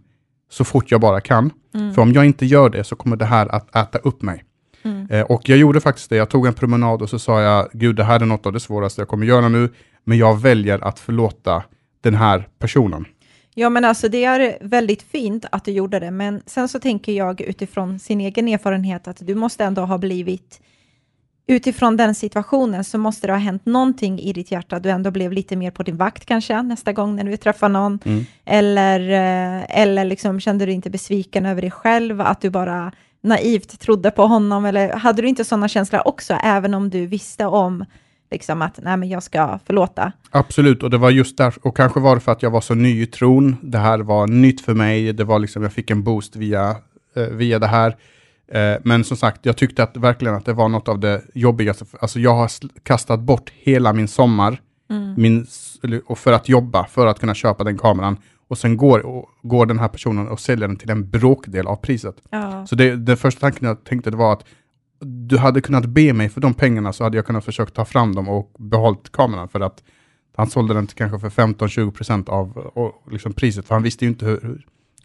[0.52, 1.52] så fort jag bara kan.
[1.74, 1.94] Mm.
[1.94, 4.44] För om jag inte gör det så kommer det här att äta upp mig.
[4.84, 5.08] Mm.
[5.10, 7.96] Eh, och jag gjorde faktiskt det, jag tog en promenad och så sa jag, gud
[7.96, 9.70] det här är något av det svåraste jag kommer göra nu,
[10.04, 11.64] men jag väljer att förlåta
[12.02, 13.06] den här personen.
[13.54, 17.12] Ja, men alltså det är väldigt fint att du gjorde det, men sen så tänker
[17.12, 20.62] jag utifrån sin egen erfarenhet att du måste ändå ha blivit,
[21.52, 25.32] utifrån den situationen så måste det ha hänt någonting i ditt hjärta, du ändå blev
[25.32, 28.26] lite mer på din vakt kanske nästa gång när du träffar någon, Mm.
[28.46, 32.92] eller, eh, eller liksom kände du inte besviken över dig själv, att du bara
[33.24, 37.46] naivt trodde på honom, eller hade du inte sådana känslor också, även om du visste
[37.46, 37.86] om
[38.32, 40.12] liksom att nej, men jag ska förlåta?
[40.32, 42.74] Absolut, och det var just där, och kanske var det för att jag var så
[42.74, 46.04] ny i tron, det här var nytt för mig, det var liksom, jag fick en
[46.04, 46.76] boost via,
[47.16, 47.96] eh, via det här.
[48.52, 51.86] Eh, men som sagt, jag tyckte att verkligen att det var något av det jobbigaste,
[52.00, 52.50] alltså jag har
[52.84, 54.62] kastat bort hela min sommar,
[55.18, 55.46] min,
[55.84, 59.30] eller- och för att jobba, för att kunna köpa den kameran, och sen går, och,
[59.42, 62.16] går den här personen och säljer den till en bråkdel av priset.
[62.30, 62.66] Ja.
[62.68, 64.46] Så det, den första tanken jag tänkte det var att
[65.00, 68.16] du hade kunnat be mig för de pengarna så hade jag kunnat försöka ta fram
[68.16, 69.84] dem och behållit kameran för att
[70.36, 74.10] han sålde den till kanske för 15-20% av och, liksom priset, för han visste ju
[74.12, 74.40] inte hur,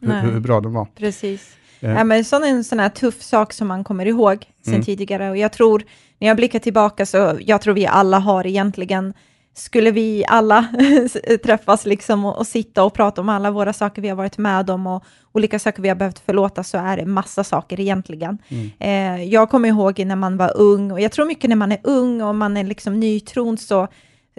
[0.00, 0.88] hur, hur, hur bra den var.
[0.96, 1.56] Precis.
[1.80, 1.88] Ja.
[1.88, 4.84] Ja, men sån är en sån här tuff sak som man kommer ihåg sen Mm.
[4.84, 5.30] tidigare.
[5.30, 5.82] Och jag tror,
[6.18, 9.14] när jag blickar tillbaka, så jag tror vi alla har egentligen,
[9.54, 10.66] skulle vi alla
[11.44, 14.70] träffas liksom och, och sitta och prata om alla våra saker vi har varit med
[14.70, 18.38] om och olika saker vi har behövt förlåta, så är det massa saker egentligen.
[18.48, 18.70] Mm.
[19.18, 21.80] Eh, jag kommer ihåg när man var ung, och jag tror mycket när man är
[21.82, 23.88] ung och man är liksom nytron, så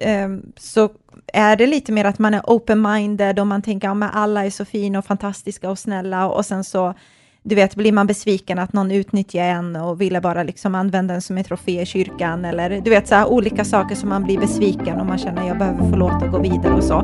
[0.02, 0.89] Ehm, så
[1.34, 4.65] är det lite mer att man är open-minded och man tänker att alla är så
[4.65, 6.93] fina och fantastiska och snälla och sen så
[7.48, 11.22] du vet, blir man besviken att någon utnyttjar en och ville bara liksom använda en
[11.22, 14.40] som en trofé i kyrkan eller du vet så här olika saker som man blir
[14.40, 17.02] besviken och man känner att jag behöver förlåta och gå vidare och så.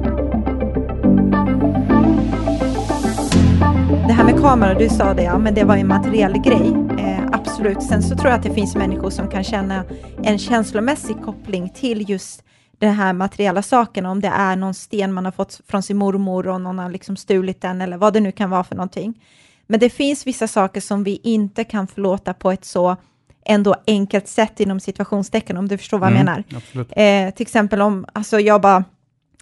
[4.08, 6.76] Det här med kameror, du sa det, ja, men det var en materiell grej.
[7.00, 7.84] Eh, absolut.
[7.84, 9.84] Sen så tror jag att det finns människor som kan känna
[10.24, 12.44] en känslomässig koppling till just
[12.80, 16.48] den här materiella saken, om det är någon sten man har fått från sin mormor
[16.48, 19.14] och någon har liksom stulit den eller vad det nu kan vara för någonting.
[19.68, 22.96] Men det finns vissa saker som vi inte kan förlåta på ett så
[23.46, 27.28] ändå enkelt sätt inom situationstecken, om du förstår vad jag Mm, menar.
[27.28, 28.84] Eh, till exempel om, alltså jag bara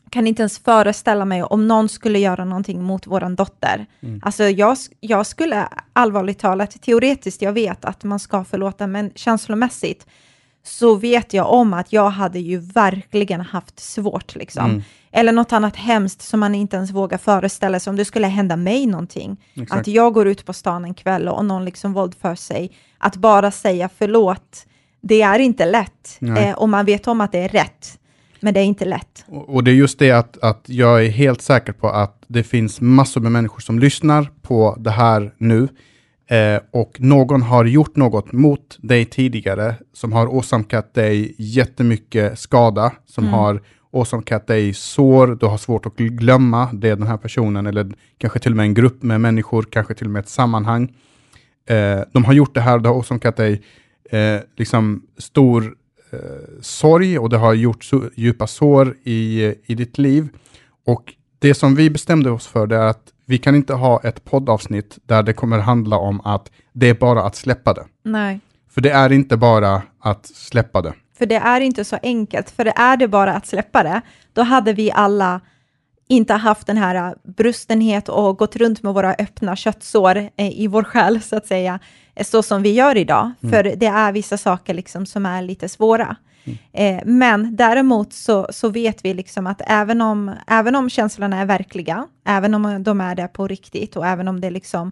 [0.10, 3.86] kan inte ens föreställa mig om någon skulle göra någonting mot våran dotter.
[4.02, 4.22] Mm.
[4.24, 10.08] Alltså jag, jag skulle allvarligt talat, teoretiskt, jag vet att man ska förlåta, men känslomässigt
[10.64, 14.66] så vet jag om att jag hade ju verkligen haft svårt liksom.
[14.66, 14.82] Mm.
[15.12, 18.56] Eller något annat hemskt som man inte ens vågar föreställa sig om det skulle hända
[18.56, 19.38] mig någonting.
[19.54, 19.82] Exakt.
[19.82, 22.72] Att jag går ut på stan en kväll och någon liksom våldför sig.
[22.98, 24.66] Att bara säga förlåt,
[25.02, 26.20] det är inte lätt.
[26.38, 28.00] Eh, och man vet om att det är rätt,
[28.40, 29.26] men det är inte lätt.
[29.28, 32.44] Och, och det är just det att, att jag är helt säker på att det
[32.44, 35.68] finns massor med människor som lyssnar på det här nu.
[36.32, 42.92] Eh, och någon har gjort något mot dig tidigare som har åsamkat dig jättemycket skada,
[43.06, 43.34] som Mm.
[43.34, 48.40] har åsamkat dig sår, du har svårt att glömma det den här personen, eller kanske
[48.40, 50.94] till och med en grupp med människor, kanske till och med ett sammanhang.
[51.70, 53.62] Eh, de har gjort det här och det har åsamkat dig
[54.12, 55.76] eh, liksom stor
[56.12, 56.20] eh,
[56.62, 60.28] sorg och det har gjort så, djupa sår i, i ditt liv.
[60.86, 64.26] Och det som vi bestämde oss för det är att vi kan inte ha ett
[64.26, 67.86] poddavsnitt där det kommer handla om att det är bara att släppa det.
[68.04, 68.40] Nej.
[68.70, 70.94] För det är inte bara att släppa det.
[71.18, 74.02] För det är inte så enkelt, för det är det bara att släppa det,
[74.34, 75.42] då hade vi alla
[76.08, 80.68] inte haft den här äh, brustenhet och gått runt med våra öppna köttsår eh, i
[80.68, 81.80] vår själ, så att säga,
[82.16, 83.32] eh, så som vi gör idag.
[83.42, 86.16] För det är vissa saker liksom som är lite svåra.
[86.74, 91.46] Eh, men däremot så, så vet vi liksom att även om, även om känslorna är
[91.46, 94.92] verkliga, även om de är där på riktigt och även om det liksom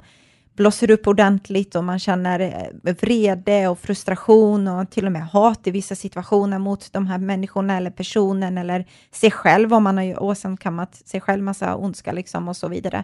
[0.60, 5.68] blåser upp ordentligt och man känner eh, vrede och frustration och till och med hat
[5.68, 10.24] i vissa situationer mot de här människorna eller personen eller sig själv om man har
[10.24, 13.04] åsamkammat sig själv massa ondska liksom och så vidare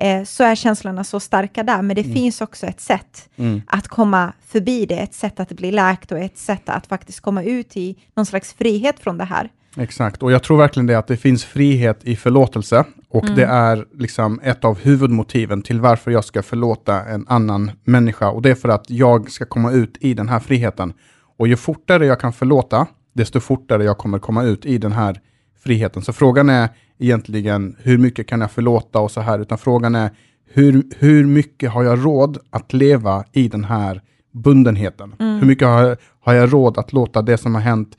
[0.00, 1.82] eh, så är känslorna så starka där.
[1.82, 2.14] Men det mm.
[2.14, 3.62] finns också ett sätt mm.
[3.66, 7.42] att komma förbi det, ett sätt att bli läkt och ett sätt att faktiskt komma
[7.42, 9.50] ut i någon slags frihet från det här.
[9.76, 13.36] Exakt, och jag tror verkligen det att det finns frihet i förlåtelse och mm.
[13.36, 18.42] det är liksom ett av huvudmotiven till varför jag ska förlåta en annan människa och
[18.42, 20.92] det är för att jag ska komma ut i den här friheten.
[21.38, 25.20] Och ju fortare jag kan förlåta, desto fortare jag kommer komma ut i den här
[25.60, 26.02] friheten.
[26.02, 26.68] Så frågan är
[26.98, 30.10] egentligen hur mycket kan jag förlåta och så här, utan frågan är
[30.52, 35.14] hur, hur mycket har jag råd att leva i den här bundenheten?
[35.18, 35.38] Mm.
[35.38, 37.96] Hur mycket har, har jag råd att låta det som har hänt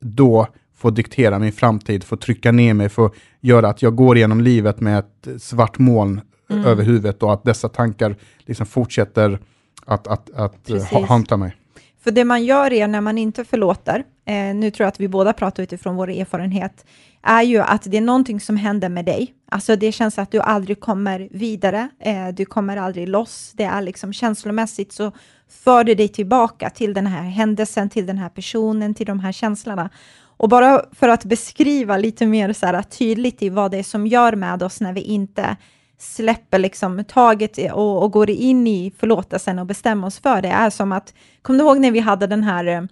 [0.00, 4.40] då få diktera min framtid, få trycka ner mig, få göra att jag går igenom
[4.40, 6.64] livet med ett svart moln mm.
[6.64, 9.38] över huvudet och att dessa tankar liksom fortsätter
[9.86, 11.56] att, att, att ha, hanta mig.
[12.04, 15.08] För det man gör är när man inte förlåter, eh, nu tror jag att vi
[15.08, 16.84] båda pratar utifrån vår erfarenhet,
[17.22, 19.34] är ju att det är någonting som händer med dig.
[19.48, 23.52] Alltså det känns att du aldrig kommer vidare, eh, du kommer aldrig loss.
[23.54, 25.12] Det är liksom känslomässigt så
[25.48, 29.32] för det dig tillbaka till den här händelsen, till den här personen, till de här
[29.32, 29.90] känslorna.
[30.36, 34.06] Och bara för att beskriva lite mer så här tydligt i vad det är som
[34.06, 35.56] gör med oss när vi inte
[35.98, 40.70] släpper liksom taget och, och går in i förlåtelsen och bestämmer oss för det, är
[40.70, 42.82] som att, kommer du ihåg när vi hade den här eh,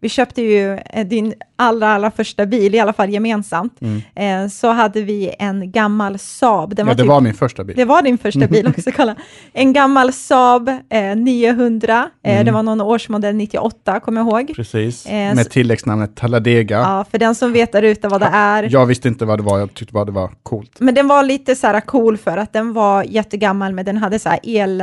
[0.00, 4.44] vi köpte ju eh, din allra, allra första bil, i alla fall gemensamt, mm.
[4.44, 6.74] eh, så hade vi en gammal Saab.
[6.74, 7.76] Den var ja, det typ, var min första bil.
[7.76, 9.16] Det var din första bil också, kolla.
[9.52, 12.46] En gammal Saab eh, 900, eh, mm.
[12.46, 14.52] det var någon årsmodell 98, kommer jag ihåg.
[14.56, 16.76] Precis, eh, med tilläggsnamnet Talladega.
[16.76, 18.68] Ja, för den som vet där ute vad det är.
[18.72, 20.80] Jag visste inte vad det var, jag tyckte bara det var coolt.
[20.80, 24.18] Men den var lite så här cool för att den var jättegammal, men den hade
[24.18, 24.82] så här el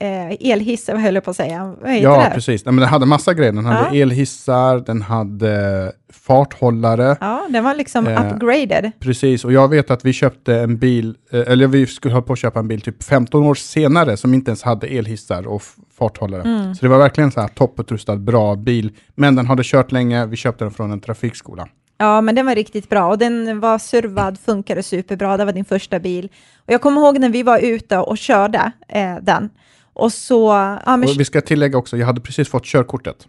[0.00, 1.74] eh, elhissar, vad höll jag på att säga?
[2.02, 2.64] Ja, precis.
[2.64, 3.52] Nej, men den hade massa grejer.
[3.52, 4.02] Den hade ja.
[4.02, 7.16] elhissar, den hade farthållare.
[7.20, 8.90] Ja, den var liksom eh, upgraded.
[9.00, 12.32] Precis, och jag vet att vi köpte en bil, eh, eller vi skulle ha på
[12.32, 15.62] att köpa en bil typ 15 år senare som inte ens hade elhissar och
[15.98, 16.42] farthållare.
[16.42, 16.74] Mm.
[16.74, 18.90] Så det var verkligen så här topputrustad, bra bil.
[19.14, 21.68] Men den hade kört länge, vi köpte den från en trafikskola.
[21.98, 25.36] Ja, men den var riktigt bra och den var servad, funkade superbra.
[25.36, 26.28] Det var din första bil.
[26.66, 29.50] Och jag kommer ihåg när vi var ute och körde eh, den.
[29.98, 30.46] Och så...
[30.86, 31.08] Ja, men...
[31.08, 33.28] och vi ska tillägga också, jag hade precis fått körkortet.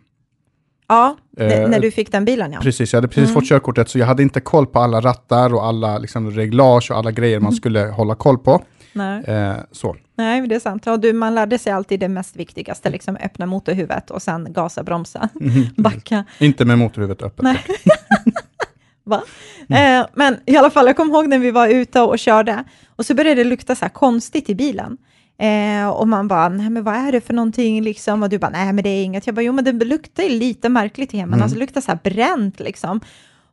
[0.88, 2.60] Ja, eh, när du fick den bilen ja.
[2.60, 3.34] Precis, jag hade precis mm.
[3.34, 6.98] fått körkortet, så jag hade inte koll på alla rattar och alla liksom, reglage och
[6.98, 7.58] alla grejer man mm.
[7.58, 8.64] skulle hålla koll på.
[8.94, 9.24] Nej.
[9.24, 9.96] Eh, så.
[10.16, 10.84] Nej, det är sant.
[10.86, 14.84] Ja, du, man lärde sig alltid det mest viktigaste, liksom öppna motorhuvudet och sen gasa,
[14.84, 15.66] bromsa, mm.
[15.76, 16.26] backa.
[16.40, 17.44] Inte med motorhuvudet öppet.
[17.44, 17.66] Nej.
[19.04, 19.24] Va?
[19.70, 20.02] Mm.
[20.02, 22.64] Eh, men i alla fall, jag kommer ihåg när vi var ute och körde,
[22.96, 24.98] och så började det lukta så här konstigt i bilen.
[25.40, 28.24] Eh, och man bara, nej men vad är det för någonting liksom?
[28.24, 29.26] Och du bara, nej men det är inget.
[29.26, 31.44] Jag bara, jo men det luktar lite märkligt i hemmen, mm.
[31.44, 33.00] alltså luktar så här bränt liksom.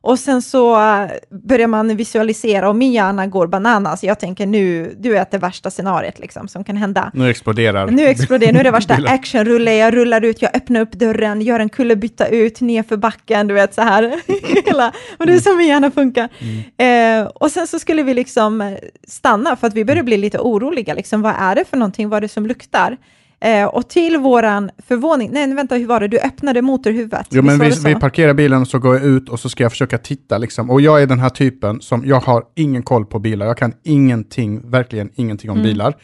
[0.01, 4.03] Och sen så eh, börjar man visualisera och min hjärna går bananas.
[4.03, 7.11] Jag tänker nu, du vet det värsta scenariet liksom, som kan hända.
[7.13, 9.75] Nu exploderar Nu exploderar, nu är det värsta actionrulle.
[9.75, 13.53] Jag rullar ut, jag öppnar upp dörren, gör en kullerbytta ut, ner för backen, du
[13.53, 14.21] vet så här.
[14.65, 16.29] Hela, och det är så min hjärna funkar.
[16.39, 17.21] Mm.
[17.23, 20.93] Eh, och sen så skulle vi liksom stanna, för att vi började bli lite oroliga.
[20.93, 22.09] Liksom, vad är det för någonting?
[22.09, 22.97] Vad är det som luktar?
[23.39, 27.27] Eh, och till våran förvåning, nej vänta hur var det, du öppnade motorhuvudet.
[27.29, 29.71] Jo men vi, vi, parkerar bilen och så går jag ut och så ska jag
[29.71, 30.69] försöka titta liksom.
[30.69, 33.73] Och jag är den här typen som, jag har ingen koll på bilar, jag kan
[33.83, 35.69] ingenting, verkligen ingenting om mm.
[35.69, 35.95] bilar.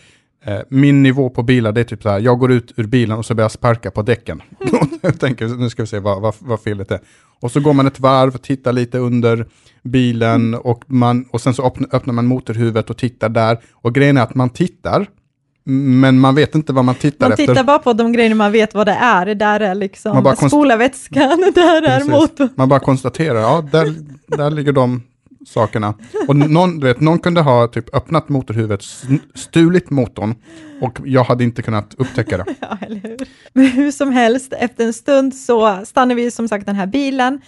[0.45, 3.17] Eh, min nivå på bilar det är typ så här, jag går ut ur bilen
[3.17, 4.41] och så börjar jag sparka på däcken.
[5.01, 6.99] jag tänker, nu ska vi se vad, vad, vad felet är.
[7.39, 9.47] Och så går man ett varv, tittar lite under
[9.83, 10.59] bilen mm.
[10.59, 13.57] och, man, och sen så öppnar, öppnar man motorhuvudet och tittar där.
[13.73, 15.07] Och grejen är att man tittar,
[15.63, 17.47] men man vet inte vad man tittar man efter.
[17.47, 19.35] Man tittar bara på de grejerna man vet vad det är.
[19.35, 22.49] Där är liksom spolarvätskan, där är motorn.
[22.55, 23.93] Man bara konstaterar, ja, där,
[24.27, 25.01] där ligger de
[25.47, 25.93] sakerna.
[26.27, 28.81] Och någon, du vet, någon kunde ha typ öppnat motorhuvudet,
[29.35, 30.35] stulit motorn
[30.81, 32.45] och jag hade inte kunnat upptäcka det.
[32.59, 33.17] Ja, eller hur?
[33.53, 37.41] Men hur som helst, efter en stund så stannade vi som sagt den här bilen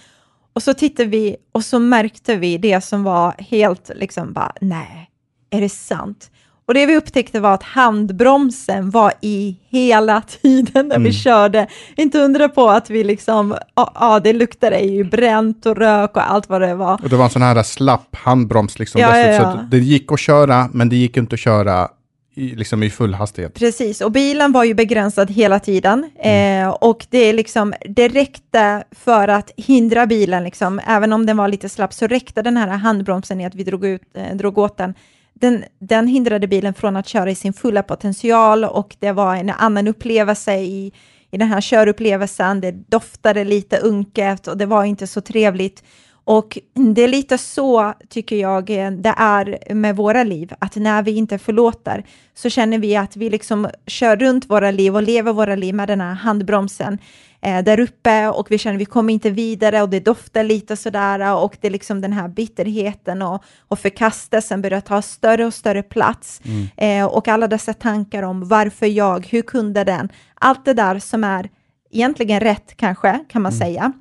[0.52, 5.10] och så tittade vi och så märkte vi det som var helt liksom bara, nej,
[5.50, 6.30] är det sant?
[6.66, 11.02] Och det vi upptäckte var att handbromsen var i hela tiden när mm.
[11.02, 11.66] vi körde.
[11.96, 16.30] Inte undra på att vi liksom, ja, ah, det luktade ju bränt och rök och
[16.30, 17.00] allt vad det var.
[17.02, 19.00] Och det var en sån här slapp handbroms liksom.
[19.00, 19.52] Ja, ja, ja.
[19.52, 21.88] Så det gick att köra, men det gick inte att köra
[22.36, 23.54] i, liksom i full hastighet.
[23.54, 26.10] Precis, och bilen var ju begränsad hela tiden.
[26.18, 26.68] Mm.
[26.68, 31.48] Eh, och det, liksom, det räckte för att hindra bilen, liksom, även om den var
[31.48, 34.76] lite slapp, så räckte den här handbromsen i att vi drog, ut, eh, drog åt
[34.76, 34.94] den
[35.40, 39.50] den, den hindrade bilen från att köra i sin fulla potential och det var en
[39.50, 40.92] annan upplevelse i,
[41.30, 42.60] i den här körupplevelsen.
[42.60, 45.82] Det doftade lite unket och det var inte så trevligt.
[46.24, 46.58] Och
[46.94, 51.16] det är lite så, tycker jag, eh, det är med våra liv, att när vi
[51.16, 55.54] inte förlåter så känner vi att vi liksom kör runt våra liv och lever våra
[55.54, 56.98] liv med den här handbromsen
[57.46, 60.76] eh, där uppe och vi känner att vi kommer inte vidare och det doftar lite
[60.76, 65.54] sådär och det är liksom den här bitterheten och, och förkastelsen börjar ta större och
[65.54, 66.68] större plats mm.
[66.76, 71.24] eh, och alla dessa tankar om varför jag, hur kunde den, allt det där som
[71.24, 71.48] är
[71.90, 73.58] egentligen rätt kanske, kan man mm.
[73.58, 73.92] säga,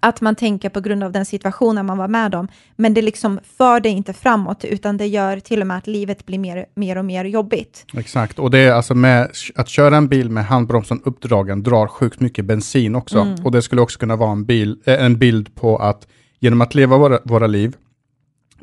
[0.00, 3.40] att man tänker på grund av den situationen man var med om, men det liksom
[3.56, 6.98] för det inte framåt, utan det gör till och med att livet blir mer, mer
[6.98, 7.86] och mer jobbigt.
[7.96, 12.20] Exakt, och det är alltså med att köra en bil med handbromsen uppdragen drar sjukt
[12.20, 13.44] mycket bensin också, mm.
[13.44, 16.06] och det skulle också kunna vara en, bil, eh, en bild på att
[16.40, 17.76] genom att leva våra, våra liv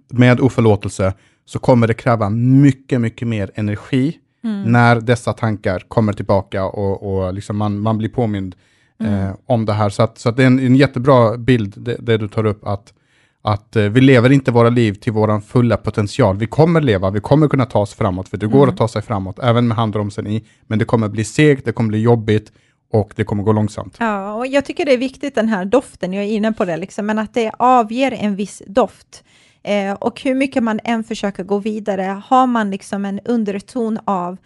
[0.08, 1.14] med oförlåtelse,
[1.46, 4.64] så kommer det kräva mycket, mycket mer energi mm.
[4.64, 8.56] när dessa tankar kommer tillbaka och, och liksom man, man blir påmind
[9.02, 9.28] mm.
[9.28, 9.90] eh, om det här.
[9.90, 12.68] Så, att, så att det är en, en jättebra bild, det, det, du tar upp,
[12.68, 12.94] att,
[13.42, 16.38] att eh, vi lever inte våra liv till vår fulla potential.
[16.38, 18.70] Vi kommer leva, vi kommer kunna ta oss framåt, för det går mm.
[18.70, 21.90] att ta sig framåt, även med handbromsen i, men det kommer bli segt, det kommer
[21.90, 22.52] bli jobbigt,
[22.92, 23.96] och det kommer gå långsamt.
[24.00, 26.78] Ja, och jag tycker det är viktigt den här doften, jag är inne på det,
[26.78, 29.24] liksom, men att det avger en viss doft.
[29.64, 34.38] Eh, och hur mycket man än försöker gå vidare, har man liksom en underton av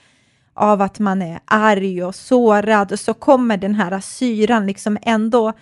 [0.55, 5.53] av att man är arg och sårad och så kommer den här syran liksom ändå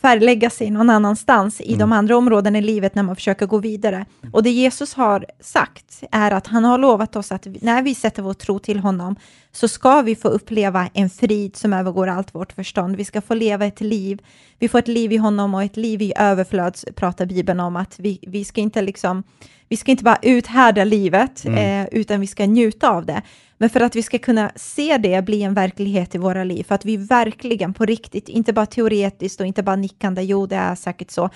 [0.00, 1.78] färglägga sig någon annanstans i mm.
[1.78, 4.06] de andra områdena i livet när man försöker gå vidare.
[4.32, 8.22] Och det Jesus har sagt är att han har lovat oss att när vi sätter
[8.22, 9.16] vår tro till honom
[9.52, 12.96] så ska vi få uppleva en frid som övergår allt vårt förstånd.
[12.96, 14.22] Vi ska få leva ett liv.
[14.58, 17.98] Vi får ett liv i honom och ett liv i överflöd pratar Bibeln om att
[17.98, 19.22] vi, vi ska inte liksom
[19.68, 21.82] vi ska inte bara uthärda livet, mm.
[21.82, 23.22] eh, utan vi ska njuta av det.
[23.60, 26.74] Men för att vi ska kunna se det bli en verklighet i våra liv, för
[26.74, 30.74] att vi verkligen på riktigt, inte bara teoretiskt och inte bara nickande, jo det är
[30.74, 31.30] säkert så,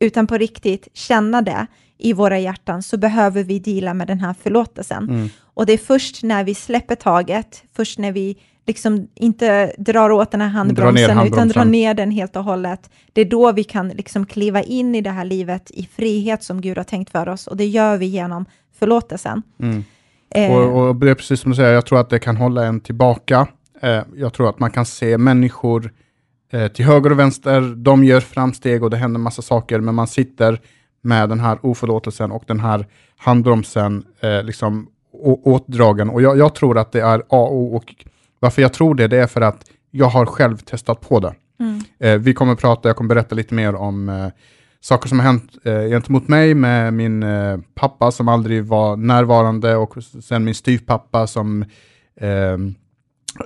[0.00, 1.66] utan på riktigt känna det
[1.98, 5.08] i våra hjärtan, så behöver vi dela med den här förlåtelsen.
[5.08, 5.28] Mm.
[5.42, 10.30] Och det är först när vi släpper taget, först när vi liksom inte drar åt
[10.30, 12.90] den här handbromsen, dra handbromsen, utan drar ner den helt och hållet.
[13.12, 16.60] Det är då vi kan liksom kliva in i det här livet i frihet som
[16.60, 18.44] Gud har tänkt för oss, och det gör vi genom
[18.78, 19.42] förlåtelsen.
[19.60, 19.84] Mm.
[20.34, 20.52] Eh.
[20.52, 22.80] Och, och, det är precis som du säger, jag tror att det kan hålla en
[22.80, 23.46] tillbaka.
[23.82, 25.92] Eh, jag tror att man kan se människor
[26.52, 30.06] eh, till höger och vänster, de gör framsteg och det händer massa saker, men man
[30.06, 30.60] sitter
[31.02, 34.04] med den här oförlåtelsen och den här handbromsen
[34.42, 34.88] liksom
[35.44, 36.10] åtdragen.
[36.10, 37.74] Och jag, jag, tror att det är A och.
[37.74, 37.94] Och
[38.40, 41.34] varför jag tror det, det är för att jag har själv testat på det.
[41.60, 42.22] Mm.
[42.22, 44.30] Vi kommer prata, jag kommer berätta lite mer om
[44.80, 49.76] saker som har hänt eh, gentemot mig med min eh, pappa som aldrig var närvarande
[49.76, 51.64] och sen min styvpappa som
[52.20, 52.74] ehm,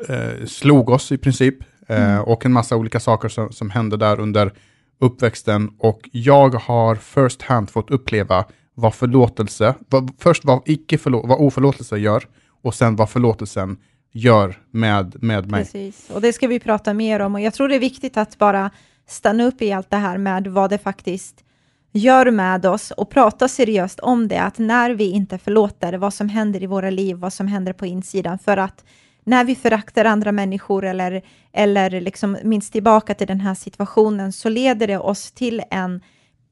[0.09, 1.57] eh, slog oss i princip.
[1.89, 2.25] Eh, mm.
[2.25, 4.53] Och en massa olika saker som, som hände där under
[5.01, 5.71] uppväxten.
[5.79, 8.45] Och jag har first hand fått uppleva
[8.75, 12.25] vad förlåtelse, vad, först vad, icke förlå, vad oförlåtelse gör
[12.63, 13.77] och sen vad förlåtelsen
[14.13, 15.61] gör med, med mig.
[15.65, 17.35] Precis, och det ska vi prata mer om.
[17.35, 18.71] Och jag tror det är viktigt att bara
[19.07, 21.45] stanna upp i allt det här med vad det faktiskt
[21.93, 26.29] gör med oss och prata seriöst om det, att när vi inte förlåter vad som
[26.29, 28.85] händer i våra liv, vad som händer på insidan, för att
[29.25, 34.49] när vi föraktar andra människor eller, eller liksom minns tillbaka till den här situationen, så
[34.49, 36.01] leder det oss till en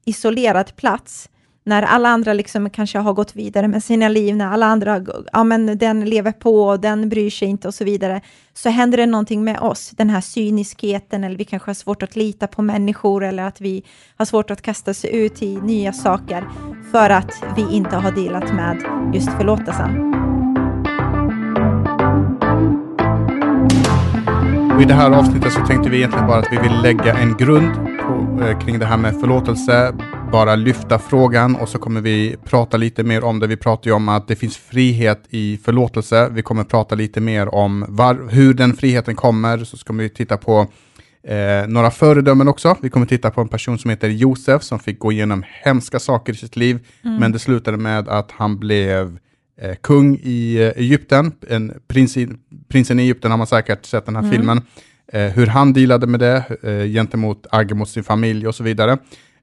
[0.05, 1.29] isolerad plats
[1.63, 5.43] när alla andra liksom kanske har gått vidare med sina liv, när alla andra, ja
[5.43, 8.21] men den lever på och den bryr sig inte och så vidare,
[8.53, 12.15] så händer det någonting med oss, den här cyniskheten, eller vi kanske har svårt att
[12.15, 13.83] lita på människor, eller att vi
[14.15, 16.47] har svårt att kasta oss ut i nya saker,
[16.91, 18.77] för att vi inte har delat med
[19.13, 20.13] just förlåtelsen.
[24.75, 27.37] Och I det här avsnittet så tänkte vi egentligen bara att vi vill lägga en
[27.37, 29.93] grund på, eh, kring det här med förlåtelse,
[30.33, 33.47] bara lyfta frågan och så kommer vi prata lite mer om det.
[33.47, 36.29] Vi pratar ju om att det finns frihet i förlåtelse.
[36.31, 40.37] Vi kommer prata lite mer om var, hur den friheten kommer, så ska vi titta
[40.37, 40.67] på
[41.23, 42.77] eh, några föredömen också.
[42.81, 46.33] Vi kommer titta på en person som heter Josef som fick gå igenom hemska saker
[46.33, 47.17] i sitt liv, mm.
[47.17, 49.19] men det slutade med att han blev
[49.61, 51.31] eh, kung i eh, Egypten.
[51.49, 52.29] En prins i,
[52.67, 54.31] prinsen i Egypten har man säkert sett den här mm.
[54.31, 54.61] filmen.
[55.07, 58.97] Eh, hur han dealade med det eh, gentemot agg mot sin familj och så vidare.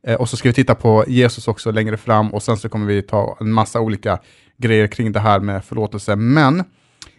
[0.07, 2.87] Eh, och så ska vi titta på Jesus också längre fram och sen så kommer
[2.87, 4.19] vi ta en massa olika
[4.57, 6.17] grejer kring det här med förlåtelse.
[6.17, 6.65] Men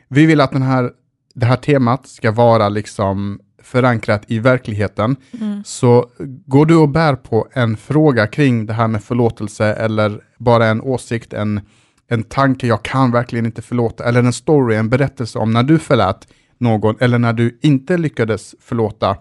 [0.07, 0.91] vi vill att den här,
[1.33, 5.15] det här temat ska vara liksom förankrat i verkligheten.
[5.39, 5.63] Mm.
[5.65, 6.09] Så
[6.45, 10.81] går du och bär på en fråga kring det här med förlåtelse eller bara en
[10.81, 11.61] åsikt, en,
[12.07, 15.79] en tanke, jag kan verkligen inte förlåta, eller en story, en berättelse om när du
[15.79, 16.27] förlät
[16.57, 19.17] någon eller när du inte lyckades förlåta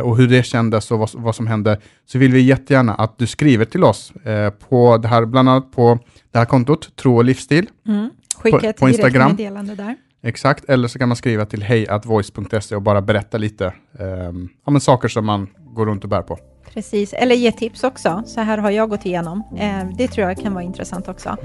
[0.00, 3.26] och hur det kändes och vad, vad, som hände, så vill vi jättegärna att du
[3.26, 5.98] skriver till oss eh, på det här, bland annat på
[6.32, 7.68] det här kontot, Tro och livsstil.
[7.86, 8.10] Mm.
[8.36, 9.36] Skicka på, ett på Instagram.
[9.36, 9.96] där.
[10.22, 13.66] Exakt, eller så kan man skriva till hejatvoice.se och bara berätta lite
[13.98, 14.32] eh,
[14.66, 16.38] ja, saker som man går runt och bär på.
[16.74, 18.22] Precis, eller ge tips också.
[18.26, 19.44] Så här har jag gått igenom.
[19.58, 21.36] Eh, det tror jag kan vara intressant också.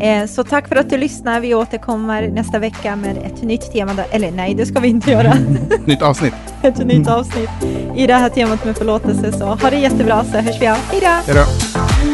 [0.00, 1.40] Eh, så tack för att du lyssnar.
[1.40, 3.92] Vi återkommer nästa vecka med ett nytt tema.
[4.10, 5.34] Eller nej, det ska vi inte göra.
[5.84, 6.34] nytt avsnitt.
[6.62, 7.50] ett nytt avsnitt
[7.96, 9.32] i det här temat med förlåtelse.
[9.32, 10.76] Så ha det jättebra så hörs vi av.
[10.76, 12.13] Hej då!